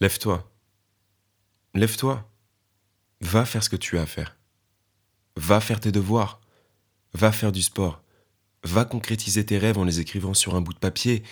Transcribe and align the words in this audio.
Lève-toi. 0.00 0.48
Lève-toi. 1.74 2.30
Va 3.20 3.44
faire 3.44 3.64
ce 3.64 3.70
que 3.70 3.76
tu 3.76 3.98
as 3.98 4.02
à 4.02 4.06
faire. 4.06 4.36
Va 5.36 5.60
faire 5.60 5.80
tes 5.80 5.90
devoirs. 5.90 6.40
Va 7.14 7.32
faire 7.32 7.50
du 7.50 7.62
sport. 7.62 8.02
Va 8.62 8.84
concrétiser 8.84 9.44
tes 9.44 9.58
rêves 9.58 9.78
en 9.78 9.84
les 9.84 9.98
écrivant 9.98 10.34
sur 10.34 10.54
un 10.54 10.60
bout 10.60 10.72
de 10.72 10.78
papier. 10.78 11.24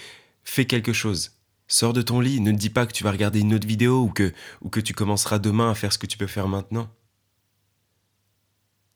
Fais 0.42 0.64
quelque 0.64 0.92
chose. 0.92 1.32
Sors 1.68 1.92
de 1.92 2.02
ton 2.02 2.20
lit. 2.20 2.40
Ne 2.40 2.50
dis 2.52 2.70
pas 2.70 2.86
que 2.86 2.92
tu 2.92 3.04
vas 3.04 3.12
regarder 3.12 3.40
une 3.40 3.54
autre 3.54 3.68
vidéo 3.68 4.02
ou 4.02 4.10
que, 4.10 4.32
ou 4.62 4.68
que 4.68 4.80
tu 4.80 4.94
commenceras 4.94 5.38
demain 5.38 5.70
à 5.70 5.74
faire 5.74 5.92
ce 5.92 5.98
que 5.98 6.06
tu 6.06 6.18
peux 6.18 6.26
faire 6.26 6.48
maintenant. 6.48 6.90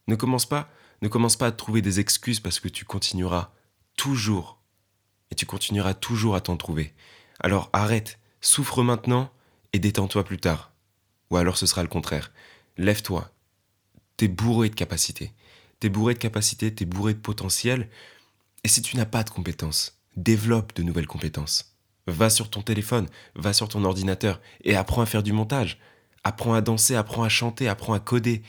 Ne 0.08 0.16
commence 0.16 0.46
pas, 0.46 0.68
ne 1.02 1.08
commence 1.08 1.36
pas 1.36 1.46
à 1.46 1.52
trouver 1.52 1.82
des 1.82 2.00
excuses 2.00 2.40
parce 2.40 2.58
que 2.58 2.68
tu 2.68 2.84
continueras 2.84 3.52
toujours 3.96 4.60
et 5.30 5.36
tu 5.36 5.46
continueras 5.46 5.94
toujours 5.94 6.34
à 6.34 6.40
t'en 6.40 6.56
trouver. 6.56 6.92
Alors 7.38 7.70
arrête, 7.72 8.18
souffre 8.40 8.82
maintenant 8.82 9.30
et 9.72 9.78
détends-toi 9.78 10.24
plus 10.24 10.38
tard. 10.38 10.72
Ou 11.30 11.36
alors 11.36 11.56
ce 11.56 11.66
sera 11.66 11.82
le 11.82 11.88
contraire. 11.88 12.32
Lève-toi. 12.76 13.30
T'es 14.16 14.28
bourré 14.28 14.68
de 14.68 14.74
capacités. 14.74 15.32
T'es 15.78 15.88
bourré 15.88 16.14
de 16.14 16.18
capacités, 16.18 16.74
t'es 16.74 16.84
bourré 16.84 17.14
de 17.14 17.18
potentiel. 17.18 17.88
Et 18.64 18.68
si 18.68 18.82
tu 18.82 18.96
n'as 18.96 19.06
pas 19.06 19.22
de 19.22 19.30
compétences, 19.30 19.98
développe 20.16 20.74
de 20.74 20.82
nouvelles 20.82 21.06
compétences. 21.06 21.76
Va 22.06 22.28
sur 22.28 22.50
ton 22.50 22.62
téléphone, 22.62 23.08
va 23.34 23.52
sur 23.52 23.68
ton 23.68 23.84
ordinateur 23.84 24.40
et 24.64 24.76
apprends 24.76 25.02
à 25.02 25.06
faire 25.06 25.22
du 25.22 25.32
montage. 25.32 25.78
Apprends 26.24 26.54
à 26.54 26.60
danser, 26.60 26.96
apprends 26.96 27.22
à 27.22 27.28
chanter, 27.28 27.68
apprends 27.68 27.94
à 27.94 28.00
coder. 28.00 28.42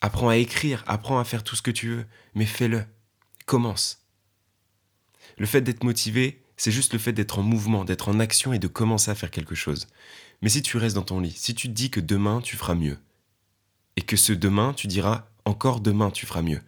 Apprends 0.00 0.28
à 0.28 0.36
écrire, 0.36 0.82
apprends 0.86 1.18
à 1.18 1.24
faire 1.24 1.44
tout 1.44 1.56
ce 1.56 1.62
que 1.62 1.70
tu 1.70 1.88
veux. 1.88 2.06
Mais 2.34 2.46
fais-le. 2.46 2.84
Commence. 3.44 4.02
Le 5.38 5.46
fait 5.46 5.60
d'être 5.60 5.84
motivé, 5.84 6.42
c'est 6.56 6.72
juste 6.72 6.92
le 6.92 6.98
fait 6.98 7.12
d'être 7.12 7.38
en 7.38 7.42
mouvement, 7.42 7.84
d'être 7.84 8.08
en 8.08 8.20
action 8.20 8.52
et 8.52 8.58
de 8.58 8.68
commencer 8.68 9.10
à 9.10 9.14
faire 9.14 9.30
quelque 9.30 9.54
chose. 9.54 9.86
Mais 10.42 10.48
si 10.48 10.62
tu 10.62 10.76
restes 10.76 10.96
dans 10.96 11.02
ton 11.02 11.20
lit, 11.20 11.34
si 11.36 11.54
tu 11.54 11.68
te 11.68 11.72
dis 11.72 11.90
que 11.90 12.00
demain 12.00 12.40
tu 12.40 12.56
feras 12.56 12.74
mieux, 12.74 12.98
et 13.96 14.02
que 14.02 14.16
ce 14.16 14.32
demain 14.32 14.72
tu 14.74 14.86
diras 14.86 15.28
encore 15.44 15.80
demain 15.80 16.10
tu 16.10 16.26
feras 16.26 16.42
mieux, 16.42 16.60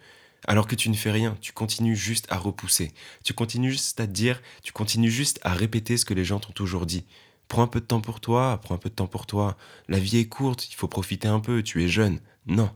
alors 0.47 0.67
que 0.67 0.75
tu 0.75 0.89
ne 0.89 0.95
fais 0.95 1.11
rien, 1.11 1.37
tu 1.41 1.51
continues 1.51 1.95
juste 1.95 2.25
à 2.31 2.37
repousser, 2.37 2.91
tu 3.23 3.33
continues 3.33 3.71
juste 3.71 3.99
à 3.99 4.07
te 4.07 4.11
dire, 4.11 4.41
tu 4.63 4.71
continues 4.71 5.11
juste 5.11 5.39
à 5.43 5.53
répéter 5.53 5.97
ce 5.97 6.05
que 6.05 6.13
les 6.13 6.25
gens 6.25 6.39
t'ont 6.39 6.53
toujours 6.53 6.85
dit. 6.85 7.05
Prends 7.47 7.63
un 7.63 7.67
peu 7.67 7.81
de 7.81 7.85
temps 7.85 8.01
pour 8.01 8.19
toi, 8.19 8.59
prends 8.61 8.75
un 8.75 8.79
peu 8.79 8.89
de 8.89 8.95
temps 8.95 9.07
pour 9.07 9.25
toi. 9.25 9.57
La 9.87 9.99
vie 9.99 10.17
est 10.17 10.27
courte, 10.27 10.69
il 10.69 10.75
faut 10.75 10.87
profiter 10.87 11.27
un 11.27 11.39
peu, 11.39 11.63
tu 11.63 11.83
es 11.83 11.87
jeune. 11.87 12.19
Non. 12.45 12.71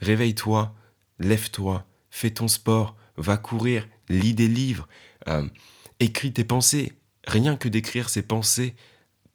Réveille-toi, 0.00 0.74
lève-toi, 1.20 1.86
fais 2.10 2.30
ton 2.30 2.48
sport, 2.48 2.96
va 3.16 3.36
courir, 3.36 3.88
lis 4.08 4.34
des 4.34 4.48
livres, 4.48 4.88
euh, 5.28 5.46
écris 6.00 6.32
tes 6.32 6.44
pensées. 6.44 6.92
Rien 7.26 7.56
que 7.56 7.68
d'écrire 7.68 8.08
ses 8.08 8.22
pensées, 8.22 8.74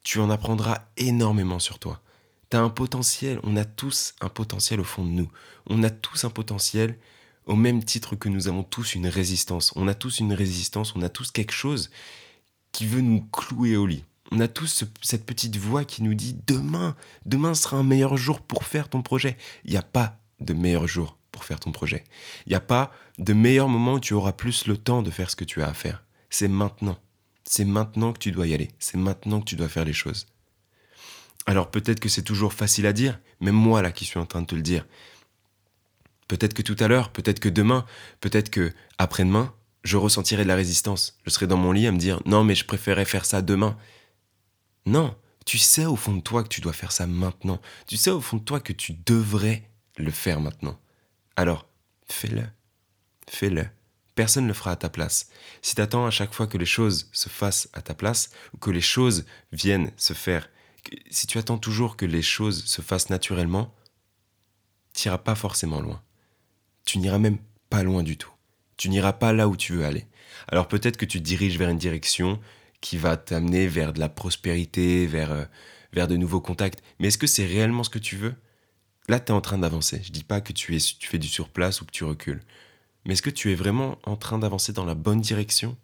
tu 0.03 0.19
en 0.19 0.29
apprendras 0.29 0.85
énormément 0.97 1.59
sur 1.59 1.79
toi. 1.79 2.01
Tu 2.49 2.57
as 2.57 2.61
un 2.61 2.69
potentiel, 2.69 3.39
on 3.43 3.55
a 3.55 3.65
tous 3.65 4.15
un 4.21 4.29
potentiel 4.29 4.79
au 4.79 4.83
fond 4.83 5.05
de 5.05 5.11
nous. 5.11 5.31
On 5.67 5.83
a 5.83 5.89
tous 5.89 6.25
un 6.25 6.29
potentiel 6.29 6.97
au 7.45 7.55
même 7.55 7.83
titre 7.83 8.15
que 8.15 8.29
nous 8.29 8.47
avons 8.47 8.63
tous 8.63 8.95
une 8.95 9.07
résistance. 9.07 9.71
On 9.75 9.87
a 9.87 9.93
tous 9.93 10.19
une 10.19 10.33
résistance, 10.33 10.95
on 10.95 11.01
a 11.01 11.09
tous 11.09 11.31
quelque 11.31 11.53
chose 11.53 11.89
qui 12.71 12.85
veut 12.85 13.01
nous 13.01 13.21
clouer 13.31 13.75
au 13.77 13.85
lit. 13.85 14.03
On 14.31 14.39
a 14.39 14.47
tous 14.47 14.85
cette 15.01 15.25
petite 15.25 15.57
voix 15.57 15.85
qui 15.85 16.01
nous 16.01 16.15
dit 16.15 16.35
demain, 16.47 16.95
demain 17.25 17.53
sera 17.53 17.77
un 17.77 17.83
meilleur 17.83 18.17
jour 18.17 18.41
pour 18.41 18.63
faire 18.63 18.89
ton 18.89 19.01
projet. 19.01 19.37
Il 19.65 19.71
n'y 19.71 19.77
a 19.77 19.83
pas 19.83 20.17
de 20.39 20.53
meilleur 20.53 20.87
jour 20.87 21.17
pour 21.33 21.43
faire 21.43 21.59
ton 21.59 21.73
projet. 21.73 22.05
Il 22.45 22.51
n'y 22.51 22.55
a 22.55 22.61
pas 22.61 22.93
de 23.17 23.33
meilleur 23.33 23.67
moment 23.67 23.95
où 23.95 23.99
tu 23.99 24.13
auras 24.13 24.31
plus 24.31 24.67
le 24.67 24.77
temps 24.77 25.01
de 25.01 25.11
faire 25.11 25.29
ce 25.29 25.35
que 25.35 25.43
tu 25.43 25.61
as 25.61 25.67
à 25.67 25.73
faire. 25.73 26.05
C'est 26.29 26.47
maintenant. 26.47 26.97
C'est 27.43 27.65
maintenant 27.65 28.13
que 28.13 28.19
tu 28.19 28.31
dois 28.31 28.47
y 28.47 28.53
aller. 28.53 28.69
C'est 28.79 28.97
maintenant 28.97 29.41
que 29.41 29.45
tu 29.45 29.57
dois 29.57 29.67
faire 29.67 29.83
les 29.83 29.93
choses. 29.93 30.27
Alors 31.45 31.69
peut-être 31.69 31.99
que 31.99 32.07
c'est 32.07 32.21
toujours 32.21 32.53
facile 32.53 32.85
à 32.85 32.93
dire, 32.93 33.19
même 33.41 33.55
moi 33.55 33.81
là 33.81 33.91
qui 33.91 34.05
suis 34.05 34.19
en 34.19 34.25
train 34.25 34.41
de 34.41 34.47
te 34.47 34.55
le 34.55 34.61
dire. 34.61 34.85
Peut-être 36.29 36.53
que 36.53 36.61
tout 36.61 36.77
à 36.79 36.87
l'heure, 36.87 37.11
peut-être 37.11 37.41
que 37.41 37.49
demain, 37.49 37.85
peut-être 38.21 38.49
que 38.49 38.71
après-demain, 38.97 39.53
je 39.83 39.97
ressentirai 39.97 40.43
de 40.43 40.47
la 40.47 40.55
résistance. 40.55 41.17
Je 41.25 41.29
serai 41.31 41.47
dans 41.47 41.57
mon 41.57 41.73
lit 41.73 41.87
à 41.87 41.91
me 41.91 41.97
dire 41.97 42.21
non 42.25 42.45
mais 42.45 42.55
je 42.55 42.63
préférais 42.63 43.05
faire 43.05 43.25
ça 43.25 43.41
demain. 43.41 43.75
Non, 44.85 45.15
tu 45.45 45.57
sais 45.57 45.85
au 45.85 45.95
fond 45.95 46.15
de 46.15 46.21
toi 46.21 46.43
que 46.43 46.47
tu 46.47 46.61
dois 46.61 46.73
faire 46.73 46.91
ça 46.91 47.07
maintenant. 47.07 47.59
Tu 47.87 47.97
sais 47.97 48.11
au 48.11 48.21
fond 48.21 48.37
de 48.37 48.43
toi 48.43 48.59
que 48.59 48.73
tu 48.73 48.93
devrais 49.05 49.69
le 49.97 50.11
faire 50.11 50.39
maintenant. 50.39 50.79
Alors, 51.35 51.67
fais-le. 52.07 52.43
Fais-le. 53.27 53.67
Personne 54.15 54.43
ne 54.43 54.49
le 54.49 54.53
fera 54.53 54.71
à 54.71 54.75
ta 54.75 54.89
place. 54.89 55.29
Si 55.61 55.75
tu 55.75 55.81
attends 55.81 56.05
à 56.05 56.11
chaque 56.11 56.33
fois 56.33 56.45
que 56.45 56.57
les 56.57 56.65
choses 56.65 57.09
se 57.13 57.29
fassent 57.29 57.69
à 57.73 57.81
ta 57.81 57.95
place, 57.95 58.29
ou 58.53 58.57
que 58.57 58.69
les 58.69 58.81
choses 58.81 59.25
viennent 59.51 59.91
se 59.97 60.13
faire, 60.13 60.49
si 61.09 61.25
tu 61.27 61.37
attends 61.37 61.57
toujours 61.57 61.97
que 61.97 62.05
les 62.05 62.21
choses 62.21 62.65
se 62.65 62.81
fassent 62.81 63.09
naturellement, 63.09 63.73
tu 64.93 65.07
n'iras 65.07 65.17
pas 65.17 65.35
forcément 65.35 65.81
loin. 65.81 66.01
Tu 66.85 66.99
n'iras 66.99 67.17
même 67.17 67.39
pas 67.69 67.83
loin 67.83 68.03
du 68.03 68.17
tout. 68.17 68.31
Tu 68.77 68.89
n'iras 68.89 69.13
pas 69.13 69.33
là 69.33 69.47
où 69.47 69.57
tu 69.57 69.73
veux 69.73 69.85
aller. 69.85 70.05
Alors 70.47 70.67
peut-être 70.67 70.97
que 70.97 71.05
tu 71.05 71.21
diriges 71.21 71.57
vers 71.57 71.69
une 71.69 71.77
direction 71.77 72.39
qui 72.81 72.97
va 72.97 73.17
t'amener 73.17 73.67
vers 73.67 73.93
de 73.93 73.99
la 73.99 74.09
prospérité, 74.09 75.07
vers, 75.07 75.31
euh, 75.31 75.45
vers 75.93 76.07
de 76.07 76.17
nouveaux 76.17 76.41
contacts. 76.41 76.83
Mais 76.99 77.07
est-ce 77.07 77.17
que 77.17 77.27
c'est 77.27 77.45
réellement 77.45 77.83
ce 77.83 77.89
que 77.89 77.99
tu 77.99 78.17
veux? 78.17 78.35
Là, 79.09 79.19
tu 79.19 79.27
es 79.27 79.31
en 79.31 79.41
train 79.41 79.57
d'avancer. 79.57 80.01
Je 80.03 80.11
dis 80.11 80.23
pas 80.23 80.41
que 80.41 80.53
tu, 80.53 80.77
tu 80.77 81.07
fais 81.07 81.19
du 81.19 81.27
surplace 81.27 81.81
ou 81.81 81.85
que 81.85 81.91
tu 81.91 82.03
recules. 82.03 82.43
Mais 83.05 83.13
est-ce 83.13 83.21
que 83.21 83.29
tu 83.29 83.51
es 83.51 83.55
vraiment 83.55 83.97
en 84.03 84.15
train 84.15 84.39
d'avancer 84.39 84.71
dans 84.71 84.85
la 84.85 84.95
bonne 84.95 85.21
direction? 85.21 85.77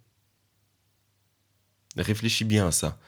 Réfléchis 1.97 2.46
bien 2.46 2.68
à 2.68 2.72
ça. 2.72 3.00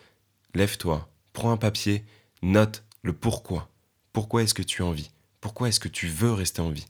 Lève-toi, 0.53 1.09
prends 1.33 1.51
un 1.51 1.57
papier, 1.57 2.03
note 2.41 2.83
le 3.03 3.13
pourquoi. 3.13 3.69
Pourquoi 4.11 4.44
est-ce 4.44 4.53
que 4.53 4.63
tu 4.63 4.81
as 4.81 4.85
envie? 4.85 5.11
Pourquoi 5.39 5.69
est-ce 5.69 5.79
que 5.79 5.88
tu 5.88 6.07
veux 6.07 6.33
rester 6.33 6.61
en 6.61 6.69
vie? 6.69 6.88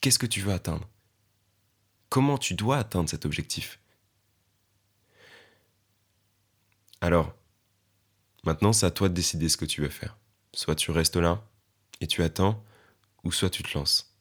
Qu'est-ce 0.00 0.18
que 0.18 0.26
tu 0.26 0.40
veux 0.40 0.52
atteindre? 0.52 0.86
Comment 2.10 2.38
tu 2.38 2.54
dois 2.54 2.78
atteindre 2.78 3.08
cet 3.08 3.24
objectif? 3.24 3.80
Alors, 7.00 7.34
maintenant 8.44 8.72
c'est 8.72 8.86
à 8.86 8.90
toi 8.90 9.08
de 9.08 9.14
décider 9.14 9.48
ce 9.48 9.56
que 9.56 9.64
tu 9.64 9.80
veux 9.80 9.88
faire. 9.88 10.16
Soit 10.52 10.74
tu 10.74 10.90
restes 10.90 11.16
là, 11.16 11.42
et 12.00 12.06
tu 12.06 12.22
attends, 12.22 12.64
ou 13.24 13.32
soit 13.32 13.50
tu 13.50 13.62
te 13.62 13.76
lances. 13.76 14.17